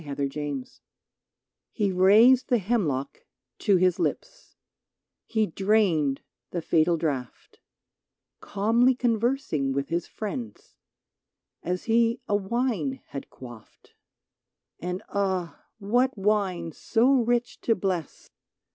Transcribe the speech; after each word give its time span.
94 0.03 0.25
SOCRATES 0.55 0.81
T 1.75 1.85
Te 1.85 1.91
raised 1.91 2.47
the 2.49 2.57
hemlock 2.57 3.19
to 3.59 3.75
his 3.77 3.99
lips, 3.99 4.55
He 5.27 5.45
drained 5.45 6.21
the 6.49 6.63
fatal 6.63 6.97
draught, 6.97 7.59
Calmly 8.39 8.95
conversing 8.95 9.73
with 9.73 9.89
his 9.89 10.07
friends. 10.07 10.73
As 11.61 11.83
he 11.83 12.19
a 12.27 12.35
wine 12.35 13.01
had 13.09 13.29
quaffed; 13.29 13.93
And, 14.79 15.03
ah! 15.09 15.65
what 15.77 16.17
wine 16.17 16.71
so 16.71 17.21
rich 17.21 17.61
to 17.61 17.75
bless 17.75 18.31